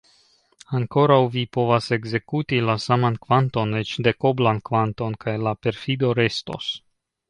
Ankoraŭ 0.79 1.17
vi 1.35 1.43
povas 1.57 1.91
ekzekuti 1.99 2.63
la 2.71 2.77
saman 2.87 3.21
kvanton, 3.29 3.79
eĉ 3.83 3.95
dekoblan 4.11 4.67
kvanton, 4.71 5.23
kaj 5.25 5.41
la 5.47 5.59
perfido 5.65 6.21
restos. 6.27 6.77